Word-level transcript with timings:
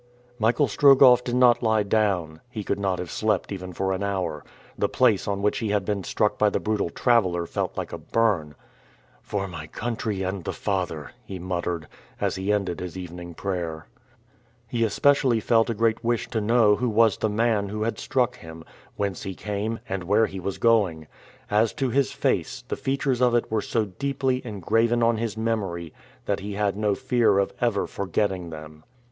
Michael 0.39 0.67
Strogoff 0.67 1.23
did 1.23 1.35
not 1.35 1.61
lie 1.61 1.83
down. 1.83 2.41
He 2.49 2.63
could 2.63 2.79
not 2.79 2.97
have 2.97 3.11
slept 3.11 3.51
even 3.51 3.71
for 3.71 3.93
an 3.93 4.01
hour. 4.01 4.43
The 4.75 4.89
place 4.89 5.27
on 5.27 5.43
which 5.43 5.59
he 5.59 5.69
had 5.69 5.85
been 5.85 6.03
struck 6.03 6.39
by 6.39 6.49
the 6.49 6.59
brutal 6.59 6.89
traveler 6.89 7.45
felt 7.45 7.77
like 7.77 7.93
a 7.93 7.99
burn. 7.99 8.55
"For 9.21 9.47
my 9.47 9.67
country 9.67 10.23
and 10.23 10.43
the 10.43 10.53
Father," 10.53 11.11
he 11.23 11.37
muttered 11.37 11.87
as 12.19 12.35
he 12.35 12.51
ended 12.51 12.79
his 12.79 12.97
evening 12.97 13.35
prayer. 13.35 13.85
He 14.67 14.83
especially 14.83 15.39
felt 15.39 15.69
a 15.69 15.75
great 15.75 16.03
wish 16.03 16.27
to 16.29 16.41
know 16.41 16.77
who 16.77 16.89
was 16.89 17.17
the 17.19 17.29
man 17.29 17.69
who 17.69 17.83
had 17.83 17.99
struck 17.99 18.37
him, 18.37 18.63
whence 18.95 19.21
he 19.21 19.35
came, 19.35 19.81
and 19.87 20.05
where 20.05 20.25
he 20.25 20.39
was 20.39 20.57
going. 20.57 21.05
As 21.51 21.73
to 21.73 21.91
his 21.91 22.11
face, 22.11 22.63
the 22.67 22.75
features 22.75 23.21
of 23.21 23.35
it 23.35 23.51
were 23.51 23.61
so 23.61 23.85
deeply 23.85 24.43
engraven 24.43 25.03
on 25.03 25.17
his 25.17 25.37
memory 25.37 25.93
that 26.25 26.39
he 26.39 26.53
had 26.55 26.75
no 26.75 26.95
fear 26.95 27.37
of 27.37 27.53
ever 27.61 27.85
forgetting 27.85 28.49
them. 28.49 28.83